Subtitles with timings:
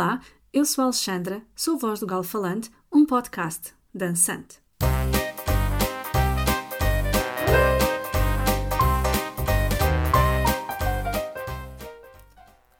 [0.00, 0.18] Olá,
[0.50, 4.58] eu sou Alexandra, sou voz do Galo Falante, um podcast dançante.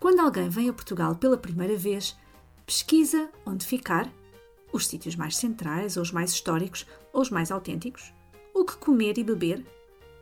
[0.00, 2.16] Quando alguém vem a Portugal pela primeira vez,
[2.64, 4.10] pesquisa onde ficar,
[4.72, 8.14] os sítios mais centrais, ou os mais históricos, ou os mais autênticos,
[8.54, 9.62] o que comer e beber.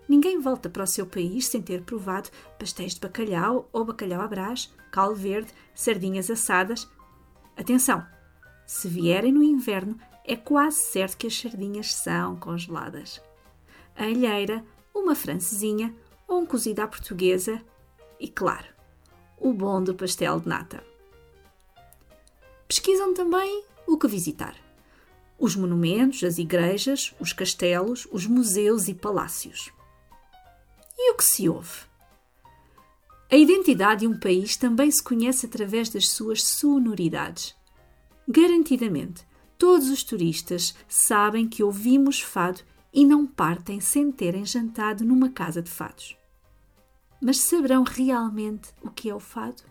[0.08, 4.26] Ninguém volta para o seu país sem ter provado pastéis de bacalhau ou bacalhau à
[4.26, 6.88] brás, caldo verde, sardinhas assadas.
[7.56, 8.04] Atenção!
[8.66, 13.20] Se vierem no inverno, é quase certo que as sardinhas são congeladas.
[13.94, 14.64] A alheira,
[14.94, 15.94] uma francesinha
[16.26, 17.62] ou um cozido à portuguesa
[18.18, 18.66] e, claro,
[19.38, 20.82] o bom do pastel de nata.
[22.66, 24.54] Pesquisam também o que visitar.
[25.38, 29.72] Os monumentos, as igrejas, os castelos, os museus e palácios.
[30.98, 31.86] E o que se ouve?
[33.30, 37.54] A identidade de um país também se conhece através das suas sonoridades.
[38.26, 42.60] Garantidamente, todos os turistas sabem que ouvimos fado
[42.92, 46.16] e não partem sem terem jantado numa casa de fados.
[47.20, 49.62] Mas saberão realmente o que é o fado?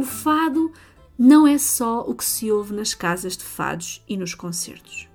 [0.00, 0.72] O fado
[1.18, 5.10] não é só o que se ouve nas casas de fados e nos concertos.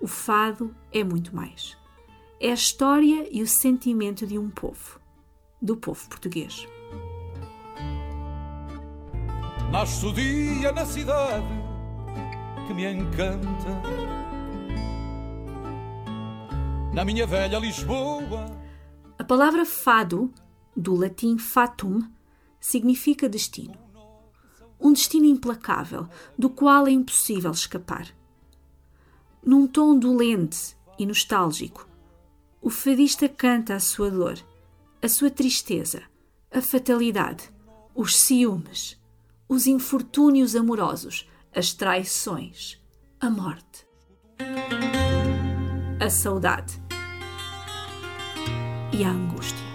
[0.00, 1.78] O fado é muito mais.
[2.40, 4.98] É a história e o sentimento de um povo,
[5.62, 6.66] do povo português.
[9.70, 11.46] Nasce o dia na cidade
[12.66, 13.80] que me encanta.
[16.92, 18.58] Na minha velha Lisboa.
[19.16, 20.34] A palavra fado,
[20.76, 22.00] do latim fatum,
[22.58, 23.89] significa destino
[24.80, 28.08] um destino implacável, do qual é impossível escapar.
[29.44, 31.86] Num tom dolente e nostálgico,
[32.62, 34.38] o fadista canta a sua dor,
[35.02, 36.02] a sua tristeza,
[36.50, 37.50] a fatalidade,
[37.94, 38.98] os ciúmes,
[39.48, 42.78] os infortúnios amorosos, as traições,
[43.20, 43.86] a morte,
[45.98, 46.80] a saudade
[48.92, 49.69] e a angústia.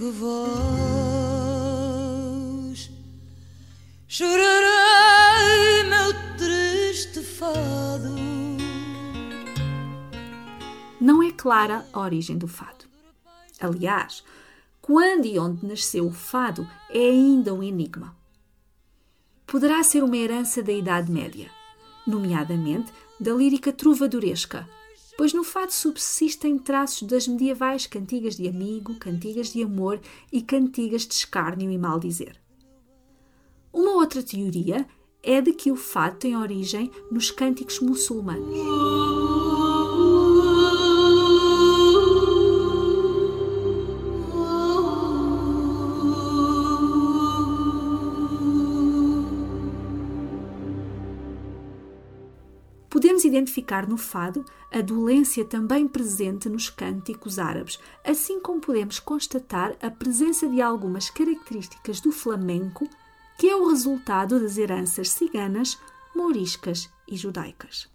[0.00, 0.40] Que voz
[4.08, 8.16] chorarei meu triste fado?
[10.98, 12.86] Não é clara a origem do fado.
[13.60, 14.24] Aliás,
[14.80, 18.16] quando e onde nasceu o fado é ainda um enigma.
[19.46, 21.50] Poderá ser uma herança da Idade Média,
[22.06, 22.90] nomeadamente
[23.20, 24.66] da lírica trovadoresca,
[25.20, 30.00] pois no fado subsistem traços das medievais cantigas de amigo, cantigas de amor
[30.32, 32.40] e cantigas de escárnio e maldizer.
[33.70, 34.88] Uma outra teoria
[35.22, 39.59] é de que o fado tem origem nos cânticos muçulmanos.
[53.30, 59.90] Identificar no fado a dolência também presente nos cânticos árabes, assim como podemos constatar a
[59.90, 62.88] presença de algumas características do flamenco,
[63.38, 65.78] que é o resultado das heranças ciganas,
[66.14, 67.88] mouriscas e judaicas.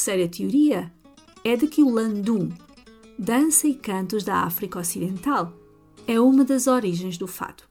[0.00, 0.90] Terceira teoria
[1.44, 2.48] é de que o landum,
[3.18, 5.52] dança e cantos da África Ocidental,
[6.06, 7.69] é uma das origens do fado.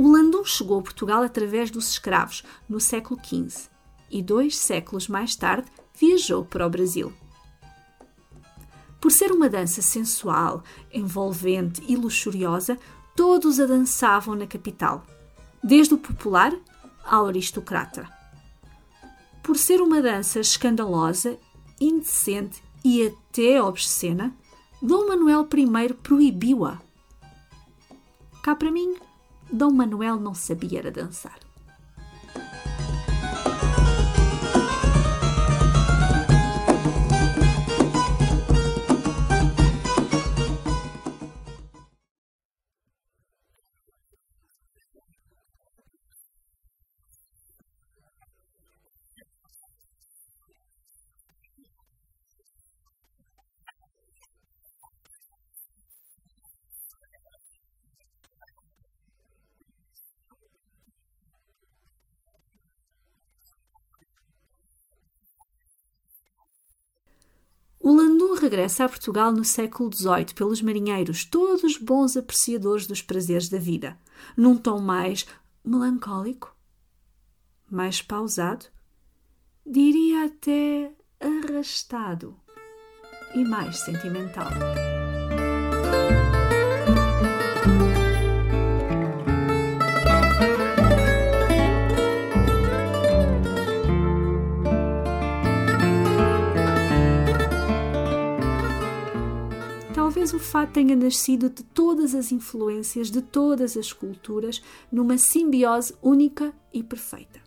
[0.00, 3.68] O landum chegou a Portugal através dos escravos no século XV
[4.10, 7.12] e dois séculos mais tarde viajou para o Brasil.
[8.98, 12.78] Por ser uma dança sensual, envolvente e luxuriosa,
[13.14, 15.04] todos a dançavam na capital,
[15.62, 16.56] desde o popular
[17.04, 18.08] ao aristocrata.
[19.42, 21.38] Por ser uma dança escandalosa
[21.78, 24.34] indecente e até obscena,
[24.80, 26.80] Dom Manuel I proibiu-a.
[28.42, 28.96] Cá para mim,
[29.52, 31.38] Dom Manuel não sabia era dançar.
[68.40, 73.98] Regressa a Portugal no século XVIII pelos marinheiros, todos bons apreciadores dos prazeres da vida,
[74.36, 75.26] num tom mais
[75.64, 76.56] melancólico,
[77.70, 78.66] mais pausado,
[79.64, 82.34] diria até arrastado
[83.34, 84.50] e mais sentimental.
[100.20, 104.62] Talvez o fado tenha nascido de todas as influências de todas as culturas
[104.92, 107.40] numa simbiose única e perfeita.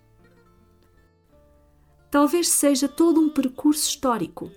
[2.10, 4.50] Talvez seja todo um percurso histórico,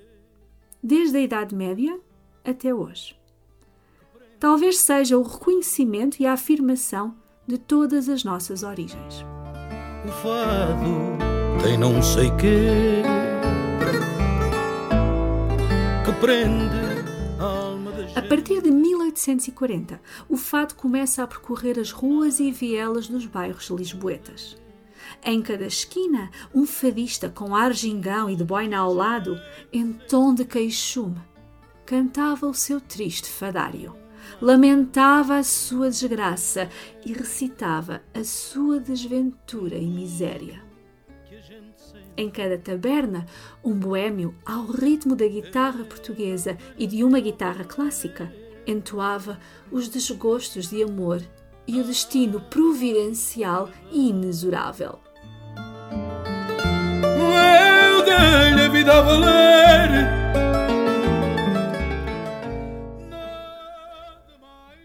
[0.83, 2.01] desde a Idade Média
[2.43, 3.15] até hoje.
[4.41, 7.15] Talvez seja o reconhecimento e a afirmação
[7.47, 9.27] de todas as nossas origens.
[10.07, 13.03] O fado tem não sei quê
[16.03, 16.86] que prende
[18.28, 24.56] partir de 1840, o fado começa a percorrer as ruas e vielas dos bairros lisboetas.
[25.25, 29.40] Em cada esquina, um fadista com ar gingão e de boina ao lado,
[29.73, 31.20] em tom de queixume,
[31.84, 33.94] cantava o seu triste fadário,
[34.40, 36.69] lamentava a sua desgraça
[37.05, 40.66] e recitava a sua desventura e miséria.
[42.17, 43.27] Em cada taberna,
[43.63, 48.33] um boêmio, ao ritmo da guitarra portuguesa e de uma guitarra clássica,
[48.67, 49.39] entoava
[49.71, 51.23] os desgostos de amor
[51.67, 54.99] e o destino providencial e inexorável.
[57.05, 60.27] Eu dei a vida a valer.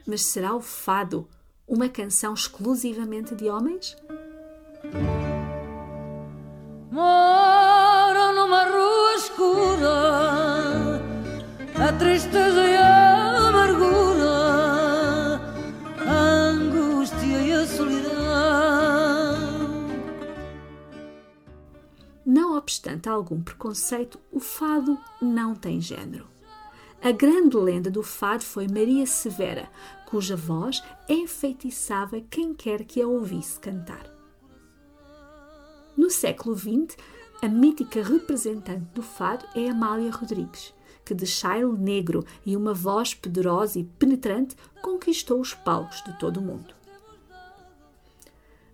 [0.06, 1.30] Mas será o fado
[1.66, 3.96] uma canção exclusivamente de homens?
[12.02, 14.26] Tristeza e a amargura,
[16.00, 16.14] a
[16.50, 18.12] angústia e a solidão.
[22.26, 26.28] Não obstante algum preconceito, o fado não tem género.
[27.04, 29.70] A grande lenda do fado foi Maria Severa,
[30.08, 34.08] cuja voz enfeitiçava quem quer que a ouvisse cantar.
[35.96, 36.98] No século XX,
[37.44, 40.74] a mítica representante do fado é Amália Rodrigues,
[41.06, 46.38] que de chile negro e uma voz poderosa e penetrante conquistou os palcos de todo
[46.38, 46.74] o mundo.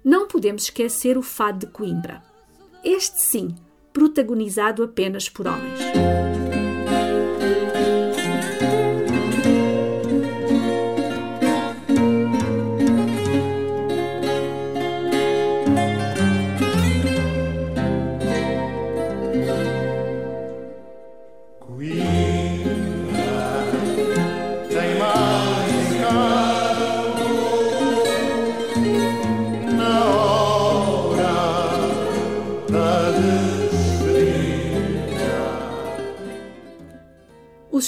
[0.04, 2.24] Não podemos esquecer o fado de Coimbra.
[2.84, 3.56] Este sim,
[3.92, 5.80] protagonizado apenas por homens.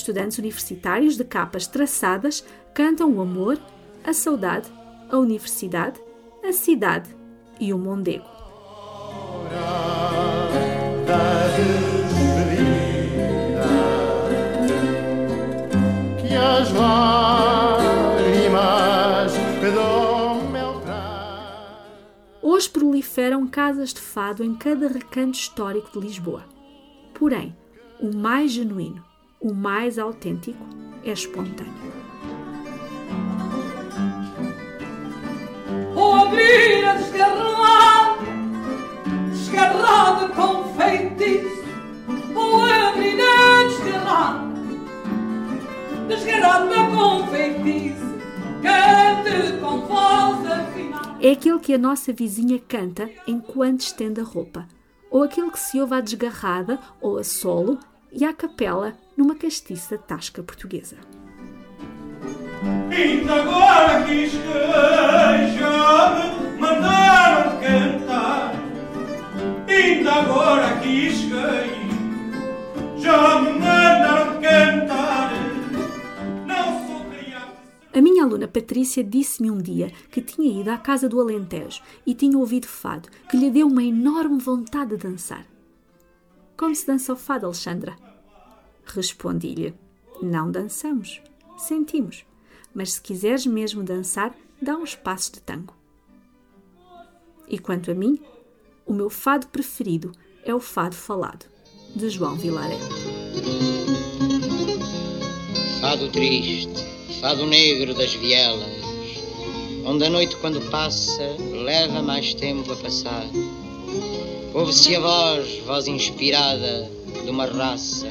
[0.09, 3.59] Estudantes universitários de capas traçadas cantam o amor,
[4.03, 4.67] a saudade,
[5.07, 6.01] a universidade,
[6.43, 7.15] a cidade
[7.59, 8.25] e o mondego.
[22.41, 26.43] Hoje proliferam casas de fado em cada recanto histórico de Lisboa.
[27.13, 27.55] Porém,
[27.99, 29.08] o mais genuíno,
[29.39, 30.65] o mais autêntico
[31.03, 31.73] é espontâneo.
[35.93, 38.25] Vou abrir a desgarrada,
[39.29, 41.63] desgarrada com feitiço.
[42.33, 44.47] Vou abrir a desgarrada,
[46.07, 48.09] desgarrada com feitiço.
[48.61, 51.17] Cante com voz afinada.
[51.21, 54.67] É aquele que a nossa vizinha canta enquanto estende a roupa,
[55.09, 57.79] ou aquele que se ouve à desgarrada ou a solo
[58.11, 60.95] e à capela numa castiça tasca portuguesa.
[62.89, 68.53] Ainda agora quis que já me mandaram cantar
[69.67, 75.31] Ainda agora quis que já me mandaram cantar
[76.45, 77.51] Não sou criado
[77.93, 82.13] A minha aluna Patrícia disse-me um dia que tinha ido à casa do Alentejo e
[82.13, 85.45] tinha ouvido fado, que lhe deu uma enorme vontade de dançar.
[86.57, 88.08] Como se dança o fado, Alexandra?
[88.93, 89.73] Respondi-lhe:
[90.21, 91.21] Não dançamos,
[91.57, 92.25] sentimos.
[92.73, 95.73] Mas se quiseres mesmo dançar, dá uns passos de tango.
[97.47, 98.19] E quanto a mim,
[98.85, 100.11] o meu fado preferido
[100.43, 101.45] é o fado falado,
[101.95, 102.77] de João Vilaré.
[105.81, 106.85] Fado triste,
[107.21, 108.83] fado negro das vielas,
[109.85, 111.23] onde a noite quando passa
[111.63, 113.25] leva mais tempo a passar.
[114.53, 116.89] Ouve-se a voz, voz inspirada
[117.23, 118.07] de uma raça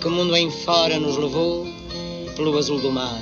[0.00, 1.66] que mundo em fora nos levou
[2.34, 3.20] pelo azul do mar.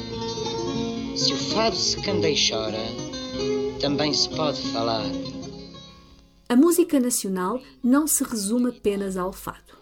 [1.16, 2.78] Se o fado se canta e chora,
[3.80, 5.04] também se pode falar.
[6.49, 9.76] A música nacional não se resume apenas ao fado.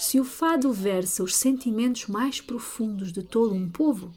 [0.00, 4.10] Se o fado versa os sentimentos mais profundos de todo um povo,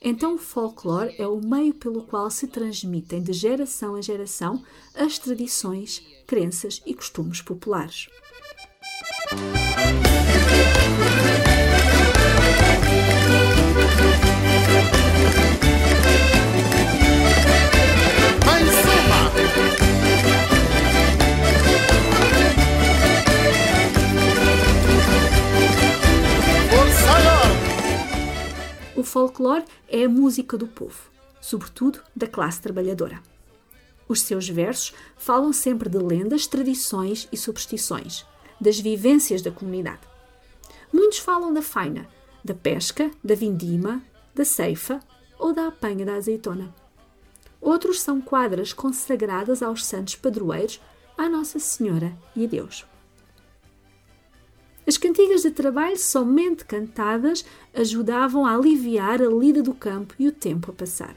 [0.00, 4.62] então o folclore é o meio pelo qual se transmitem de geração em geração
[4.94, 8.08] as tradições, crenças e costumes populares.
[29.38, 33.22] Folclore é a música do povo, sobretudo da classe trabalhadora.
[34.08, 38.26] Os seus versos falam sempre de lendas, tradições e superstições,
[38.60, 40.00] das vivências da comunidade.
[40.92, 42.08] Muitos falam da faina,
[42.44, 44.02] da pesca, da vindima,
[44.34, 44.98] da ceifa
[45.38, 46.74] ou da apanha da azeitona.
[47.60, 50.80] Outros são quadras consagradas aos santos padroeiros,
[51.16, 52.84] à Nossa Senhora e a Deus.
[54.88, 60.32] As cantigas de trabalho, somente cantadas, ajudavam a aliviar a lida do campo e o
[60.32, 61.14] tempo a passar.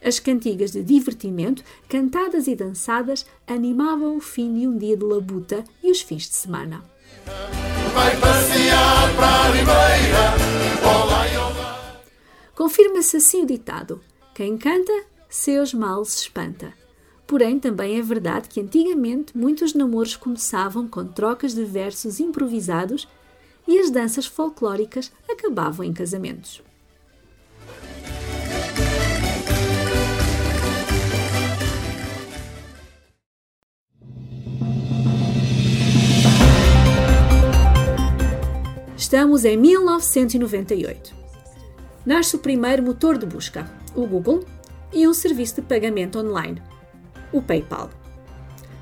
[0.00, 5.64] As cantigas de divertimento, cantadas e dançadas, animavam o fim de um dia de labuta
[5.82, 6.84] e os fins de semana.
[7.92, 10.24] Vai passear para a Ribeira!
[10.80, 12.02] Olá, olá!
[12.54, 14.00] Confirma-se assim o ditado:
[14.32, 14.92] quem canta,
[15.28, 16.83] seus males se espanta.
[17.26, 23.08] Porém, também é verdade que antigamente muitos namoros começavam com trocas de versos improvisados
[23.66, 26.62] e as danças folclóricas acabavam em casamentos.
[38.96, 41.14] Estamos em 1998.
[42.04, 44.44] Nasce o primeiro motor de busca, o Google,
[44.92, 46.62] e um serviço de pagamento online,
[47.32, 47.90] o PayPal.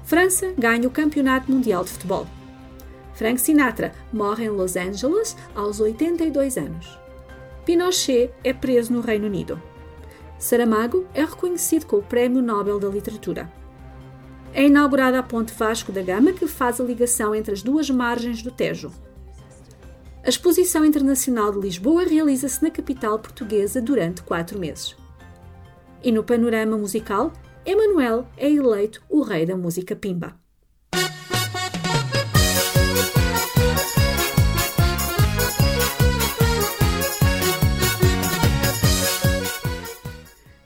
[0.05, 2.27] França ganha o Campeonato Mundial de Futebol.
[3.15, 6.99] Frank Sinatra morre em Los Angeles aos 82 anos.
[7.65, 9.61] Pinochet é preso no Reino Unido.
[10.39, 13.51] Saramago é reconhecido com o Prémio Nobel da Literatura.
[14.53, 18.43] É inaugurada a Ponte Vasco da Gama, que faz a ligação entre as duas margens
[18.43, 18.93] do Tejo.
[20.25, 24.97] A Exposição Internacional de Lisboa realiza-se na capital portuguesa durante quatro meses.
[26.03, 27.33] E no panorama musical,
[27.64, 30.35] Emanuel é eleito o rei da música pimba.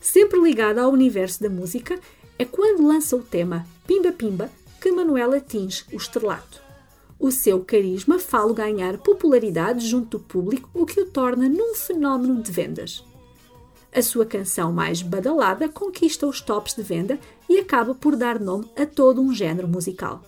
[0.00, 2.00] Sempre ligado ao universo da música,
[2.38, 4.50] é quando lança o tema Pimba Pimba
[4.80, 6.62] que Manuel atinge o estrelato.
[7.18, 12.40] O seu carisma fala ganhar popularidade junto do público, o que o torna num fenómeno
[12.42, 13.04] de vendas.
[13.96, 18.70] A sua canção mais badalada conquista os tops de venda e acaba por dar nome
[18.76, 20.22] a todo um género musical.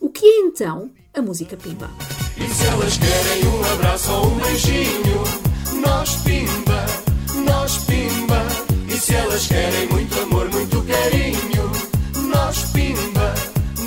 [0.00, 1.90] O que é então a música pimba?
[2.38, 6.86] E se elas querem um abraço ou um beijinho, nós pimba,
[7.44, 8.46] nós pimba.
[8.88, 11.70] E se elas querem muito amor, muito carinho,
[12.30, 13.34] nós pimba,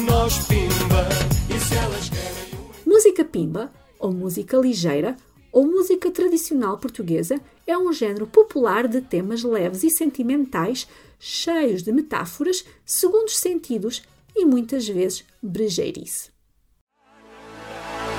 [0.06, 1.10] nós pimba.
[1.50, 5.18] E se elas querem um Música pimba, ou música ligeira,
[5.52, 10.88] ou música tradicional portuguesa, é um género popular de temas leves e sentimentais,
[11.20, 14.02] cheios de metáforas, segundos sentidos
[14.36, 16.32] e muitas vezes brejeirice.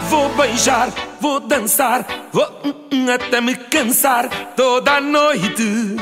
[0.08, 5.96] Vou beijar, vou dançar, vou hum, hum, até me cansar toda a noite,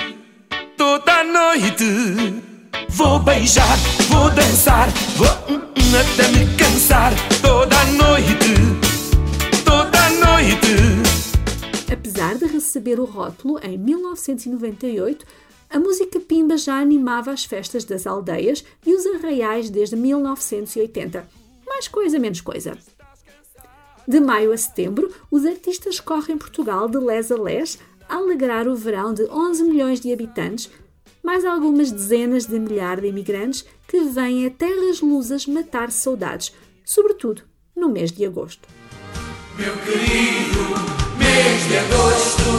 [0.77, 2.43] toda a noite.
[2.89, 3.77] Vou beijar,
[4.09, 5.61] vou dançar, vou hum,
[5.95, 8.80] até me cansar toda a noite.
[12.61, 15.27] Receber o rótulo em 1998,
[15.69, 21.27] a música pimba já animava as festas das aldeias e os arraiais desde 1980.
[21.67, 22.77] Mais coisa, menos coisa.
[24.07, 27.79] De maio a setembro, os artistas correm Portugal de les a les
[28.09, 30.71] a alegrar o verão de 11 milhões de habitantes,
[31.23, 36.53] mais algumas dezenas de milhares de imigrantes que vêm a terras lusas matar saudades,
[36.85, 37.43] sobretudo
[37.77, 38.69] no mês de agosto.
[39.57, 41.00] Meu querido
[41.31, 42.51] mês de agosto,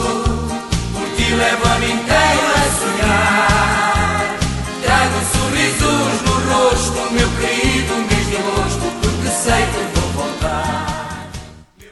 [0.92, 4.38] por ti leva-me inteiro a sonhar.
[4.82, 11.30] Trago sorrisos no rosto, meu querido mês de agosto, porque sei que vou voltar.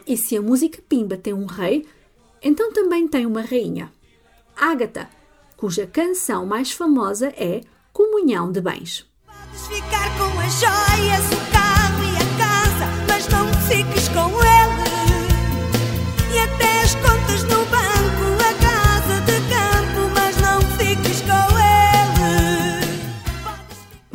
[0.06, 1.86] E se a música pimba tem um rei,
[2.42, 3.92] então também tem uma rainha.
[4.56, 5.08] Ágata,
[5.56, 7.60] cuja canção mais famosa é
[7.92, 9.06] Comunhão de Bens.
[9.26, 14.69] Podes ficar com as joias, o carro e a casa, mas não fiques com ele.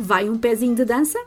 [0.06, 1.18] Vai um pezinho de dança?